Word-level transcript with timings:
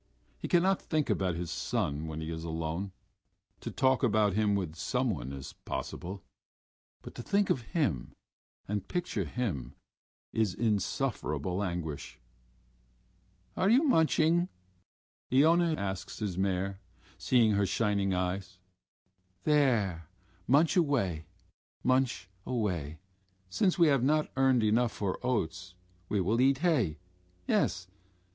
He 0.39 0.47
cannot 0.47 0.81
think 0.81 1.11
about 1.11 1.35
his 1.35 1.51
son 1.51 2.07
when 2.07 2.21
he 2.21 2.31
is 2.31 2.43
alone.... 2.43 2.91
To 3.59 3.69
talk 3.69 4.01
about 4.01 4.33
him 4.33 4.55
with 4.55 4.73
someone 4.75 5.31
is 5.31 5.53
possible, 5.53 6.23
but 7.03 7.13
to 7.13 7.21
think 7.21 7.51
of 7.51 7.61
him 7.61 8.15
and 8.67 8.87
picture 8.87 9.25
him 9.25 9.75
is 10.33 10.55
insufferable 10.55 11.61
anguish.... 11.63 12.19
"Are 13.55 13.69
you 13.69 13.83
munching?" 13.83 14.49
Iona 15.31 15.73
asks 15.75 16.17
his 16.17 16.35
mare, 16.35 16.79
seeing 17.19 17.51
her 17.51 17.67
shining 17.67 18.11
eyes. 18.11 18.57
"There, 19.43 20.09
munch 20.47 20.75
away, 20.75 21.25
munch 21.83 22.27
away.... 22.43 22.97
Since 23.51 23.77
we 23.77 23.85
have 23.89 24.01
not 24.03 24.31
earned 24.35 24.63
enough 24.63 24.93
for 24.93 25.23
oats, 25.23 25.75
we 26.09 26.19
will 26.19 26.41
eat 26.41 26.57
hay.... 26.57 26.97
Yes 27.45 27.87